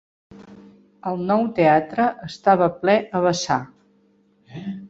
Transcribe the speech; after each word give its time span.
El 1.11 1.21
nou 1.33 1.45
teatre 1.59 2.07
estava 2.31 2.71
ple 2.81 2.99
a 3.21 3.25
vessar. 3.29 3.63